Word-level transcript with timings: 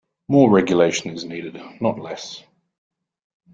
More 0.27 0.49
regulation 0.49 1.11
is 1.11 1.25
needed, 1.25 1.61
not 1.79 1.99
less. 1.99 2.43